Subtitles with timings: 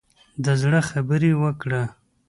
[0.43, 1.81] د زړه خبرې وکړه.